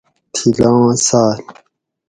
تھِلاں 0.33 0.83
ساٞل 1.05 1.39